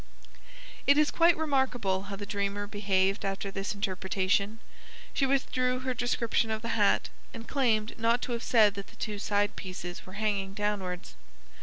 [0.87, 4.57] It is quite remarkable how the dreamer behaved after this interpretation.
[5.13, 8.95] She withdrew her description of the hat, and claimed not to have said that the
[8.95, 11.13] two side pieces were hanging downwards.